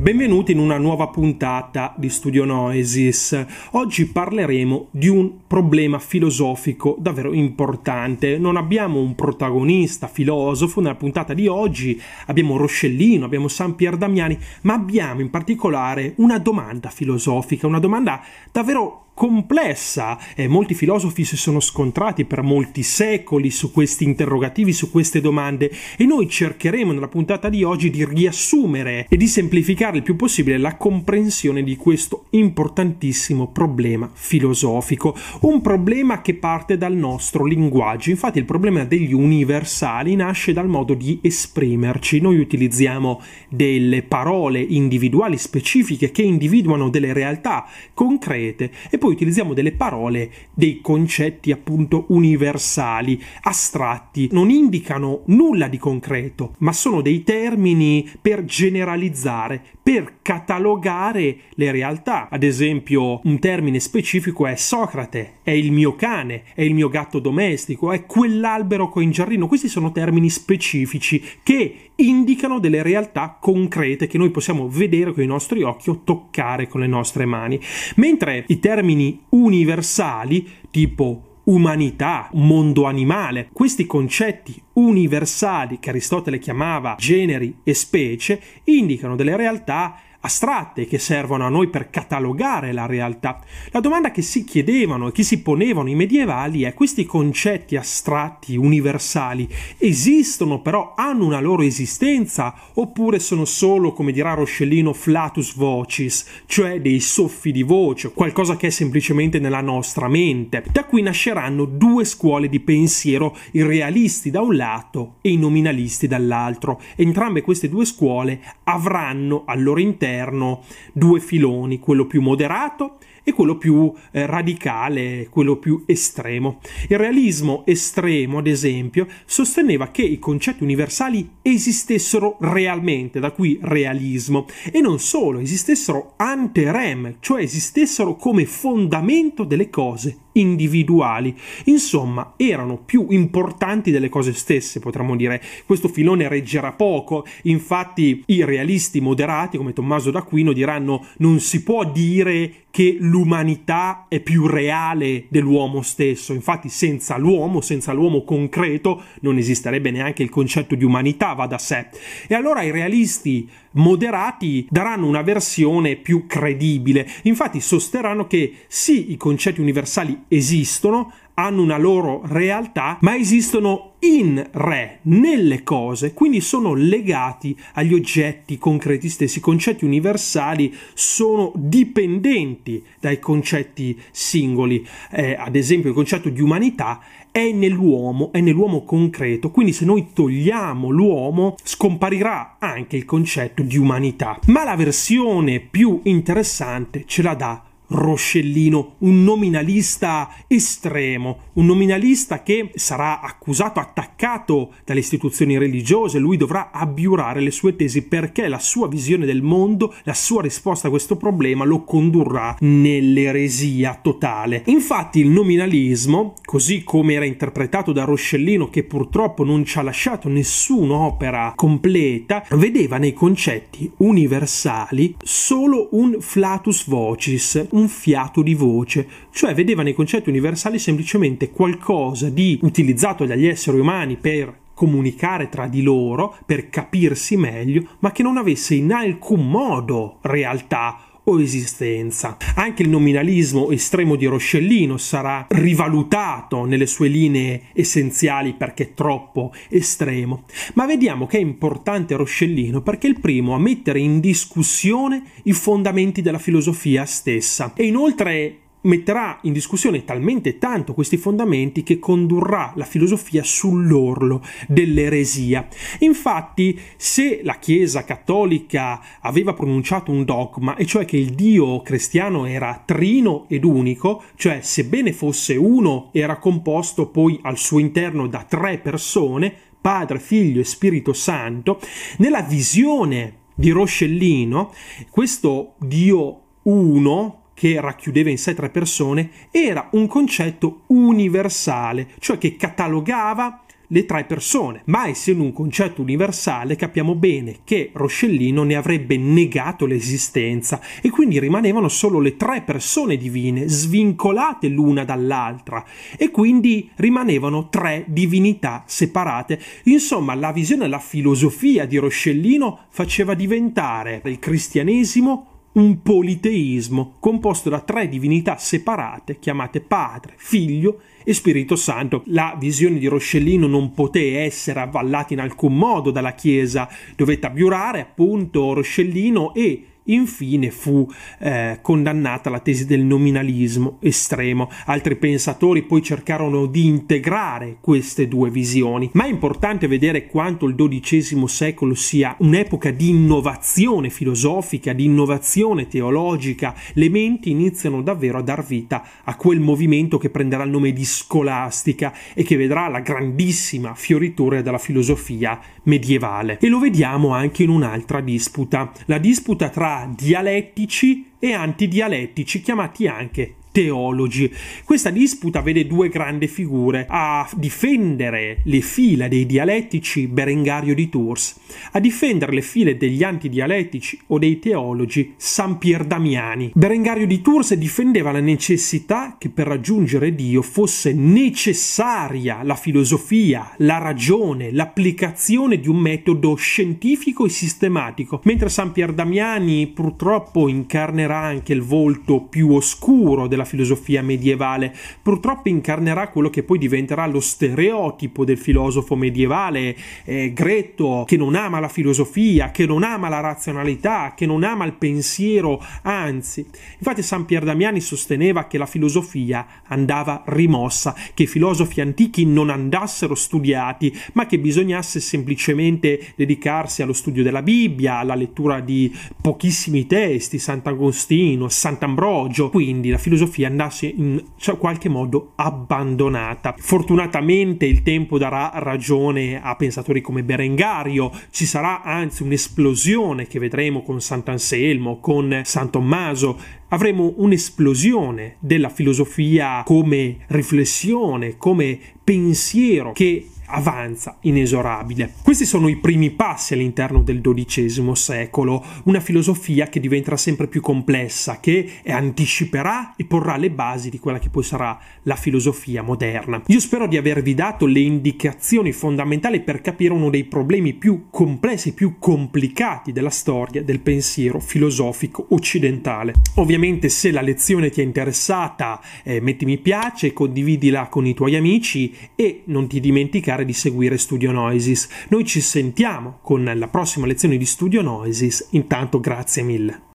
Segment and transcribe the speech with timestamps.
[0.00, 3.44] Benvenuti in una nuova puntata di Studio Noesis.
[3.72, 8.38] Oggi parleremo di un problema filosofico davvero importante.
[8.38, 14.38] Non abbiamo un protagonista filosofo nella puntata di oggi, abbiamo Roscellino, abbiamo San Pier Damiani,
[14.62, 20.18] ma abbiamo in particolare una domanda filosofica, una domanda davvero complessa.
[20.34, 25.70] Eh, molti filosofi si sono scontrati per molti secoli su questi interrogativi, su queste domande
[25.96, 30.58] e noi cercheremo nella puntata di oggi di riassumere e di semplificare il più possibile
[30.58, 35.16] la comprensione di questo importantissimo problema filosofico.
[35.40, 38.10] Un problema che parte dal nostro linguaggio.
[38.10, 42.20] Infatti il problema degli universali nasce dal modo di esprimerci.
[42.20, 49.72] Noi utilizziamo delle parole individuali specifiche che individuano delle realtà concrete e poi utilizziamo delle
[49.72, 58.08] parole, dei concetti appunto universali, astratti, non indicano nulla di concreto, ma sono dei termini
[58.20, 62.28] per generalizzare, per catalogare le realtà.
[62.30, 67.18] Ad esempio, un termine specifico è Socrate, è il mio cane, è il mio gatto
[67.18, 69.48] domestico, è quell'albero in giardino.
[69.48, 75.26] Questi sono termini specifici che indicano delle realtà concrete che noi possiamo vedere con i
[75.26, 77.58] nostri occhi o toccare con le nostre mani.
[77.96, 83.48] Mentre i termini universali, tipo umanità, mondo animale.
[83.52, 91.46] Questi concetti universali che Aristotele chiamava generi e specie indicano delle realtà astratte che servono
[91.46, 93.40] a noi per catalogare la realtà.
[93.70, 98.56] La domanda che si chiedevano e che si ponevano i medievali è questi concetti astratti,
[98.56, 106.26] universali, esistono però, hanno una loro esistenza oppure sono solo, come dirà Roscellino, flatus vocis,
[106.46, 110.64] cioè dei soffi di voce, qualcosa che è semplicemente nella nostra mente.
[110.70, 116.06] Da qui nasceranno due scuole di pensiero, i realisti da un lato e i nominalisti
[116.06, 116.80] dall'altro.
[116.96, 120.62] Entrambe queste due scuole avranno al loro interno all'interno
[120.92, 126.60] due filoni, quello più moderato e quello più eh, radicale, quello più estremo.
[126.88, 134.46] Il realismo estremo, ad esempio, sosteneva che i concetti universali esistessero realmente, da qui realismo,
[134.72, 141.36] e non solo, esistessero ante rem, cioè esistessero come fondamento delle cose individuali.
[141.64, 145.42] Insomma, erano più importanti delle cose stesse, potremmo dire.
[145.66, 151.84] Questo filone reggerà poco, infatti i realisti moderati come Tommaso d'Aquino diranno non si può
[151.84, 156.32] dire che l'umanità è più reale dell'uomo stesso.
[156.32, 161.58] Infatti, senza l'uomo, senza l'uomo concreto, non esisterebbe neanche il concetto di umanità, va da
[161.58, 161.88] sé.
[162.28, 167.06] E allora i realisti moderati daranno una versione più credibile.
[167.22, 174.44] Infatti sosterranno che sì, i concetti universali esistono, hanno una loro realtà, ma esistono in
[174.52, 179.38] re, nelle cose, quindi sono legati agli oggetti concreti stessi.
[179.38, 184.86] I concetti universali sono dipendenti dai concetti singoli.
[185.10, 190.08] Eh, ad esempio, il concetto di umanità è nell'uomo, è nell'uomo concreto, quindi se noi
[190.12, 194.38] togliamo l'uomo scomparirà anche il concetto di umanità.
[194.46, 202.70] Ma la versione più interessante ce la dà Roscellino, un nominalista estremo, un nominalista che
[202.74, 208.88] sarà accusato, attaccato dalle istituzioni religiose, lui dovrà abbiurare le sue tesi perché la sua
[208.88, 214.62] visione del mondo, la sua risposta a questo problema lo condurrà nell'eresia totale.
[214.66, 220.28] Infatti il nominalismo, così come era interpretato da Roscellino che purtroppo non ci ha lasciato
[220.28, 229.54] nessun'opera completa, vedeva nei concetti universali solo un flatus vocis, un fiato di voce, cioè
[229.54, 235.82] vedeva nei concetti universali semplicemente qualcosa di utilizzato dagli esseri umani per comunicare tra di
[235.82, 242.36] loro, per capirsi meglio, ma che non avesse in alcun modo realtà esistenza.
[242.54, 250.44] Anche il nominalismo estremo di Roscellino sarà rivalutato nelle sue linee essenziali perché troppo estremo,
[250.74, 255.52] ma vediamo che è importante Roscellino perché è il primo a mettere in discussione i
[255.52, 262.72] fondamenti della filosofia stessa e inoltre metterà in discussione talmente tanto questi fondamenti che condurrà
[262.76, 265.66] la filosofia sull'orlo dell'eresia.
[266.00, 272.46] Infatti, se la Chiesa cattolica aveva pronunciato un dogma, e cioè che il Dio cristiano
[272.46, 278.44] era trino ed unico, cioè sebbene fosse uno, era composto poi al suo interno da
[278.44, 281.80] tre persone, Padre, Figlio e Spirito Santo,
[282.18, 284.72] nella visione di Roscellino,
[285.10, 292.56] questo Dio uno, che racchiudeva in sé tre persone, era un concetto universale, cioè che
[292.56, 299.18] catalogava le tre persone, ma essendo un concetto universale capiamo bene che Roscellino ne avrebbe
[299.18, 305.84] negato l'esistenza e quindi rimanevano solo le tre persone divine, svincolate l'una dall'altra
[306.16, 309.60] e quindi rimanevano tre divinità separate.
[309.84, 317.80] Insomma, la visione la filosofia di Roscellino faceva diventare il cristianesimo un politeismo composto da
[317.80, 322.22] tre divinità separate chiamate Padre, Figlio e Spirito Santo.
[322.26, 328.00] La visione di Roscellino non poté essere avvallata in alcun modo dalla Chiesa, dovette abiurare
[328.00, 331.08] appunto Roscellino e Infine fu
[331.38, 334.68] eh, condannata la tesi del nominalismo estremo.
[334.86, 340.74] Altri pensatori poi cercarono di integrare queste due visioni, ma è importante vedere quanto il
[340.74, 346.74] XII secolo sia un'epoca di innovazione filosofica, di innovazione teologica.
[346.94, 351.04] Le menti iniziano davvero a dar vita a quel movimento che prenderà il nome di
[351.04, 356.58] scolastica e che vedrà la grandissima fioritura della filosofia medievale.
[356.60, 363.54] E lo vediamo anche in un'altra disputa, la disputa tra dialettici e antidialettici, chiamati anche
[363.70, 364.52] teologi.
[364.84, 371.58] Questa disputa vede due grandi figure a difendere le fila dei dialettici Berengario di Tours,
[371.92, 376.72] a difendere le file degli antidialettici o dei teologi San Pier Damiani.
[376.74, 383.98] Berengario di Tours difendeva la necessità che per raggiungere Dio fosse necessaria la filosofia, la
[383.98, 391.72] ragione, l'applicazione di un metodo scientifico e sistematico, mentre San Pier Damiani purtroppo incarnerà anche
[391.72, 397.40] il volto più oscuro della della filosofia medievale, purtroppo incarnerà quello che poi diventerà lo
[397.40, 403.40] stereotipo del filosofo medievale eh, gretto che non ama la filosofia, che non ama la
[403.40, 406.66] razionalità, che non ama il pensiero, anzi.
[406.98, 412.70] Infatti San Pier Damiani sosteneva che la filosofia andava rimossa, che i filosofi antichi non
[412.70, 420.06] andassero studiati, ma che bisognasse semplicemente dedicarsi allo studio della Bibbia, alla lettura di pochissimi
[420.06, 426.74] testi, Sant'Agostino, Sant'Ambrogio, quindi la filosofia filosofia andasse in cioè, qualche modo abbandonata.
[426.78, 434.02] Fortunatamente il tempo darà ragione a pensatori come Berengario, ci sarà anzi un'esplosione che vedremo
[434.02, 436.58] con Sant'Anselmo, con San Tommaso,
[436.88, 445.32] avremo un'esplosione della filosofia come riflessione, come pensiero che avanza inesorabile.
[445.42, 450.80] Questi sono i primi passi all'interno del XII secolo, una filosofia che diventerà sempre più
[450.80, 456.62] complessa, che anticiperà e porrà le basi di quella che poi sarà la filosofia moderna.
[456.66, 461.94] Io spero di avervi dato le indicazioni fondamentali per capire uno dei problemi più complessi,
[461.94, 466.34] più complicati della storia del pensiero filosofico occidentale.
[466.56, 471.56] Ovviamente se la lezione ti è interessata, eh, metti mi piace, condividila con i tuoi
[471.56, 475.08] amici e non ti dimenticare di seguire Studio Noisis.
[475.28, 478.68] Noi ci sentiamo con la prossima lezione di Studio Noisis.
[478.70, 480.08] Intanto grazie mille.